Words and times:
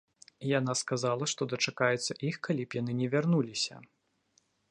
Яна 0.59 0.73
сказала, 0.79 1.27
што 1.33 1.47
дачакаецца 1.51 2.11
іх, 2.31 2.35
калі 2.49 2.63
б 2.71 2.81
яны 2.81 2.91
ні 3.01 3.11
вярнуліся. 3.13 3.75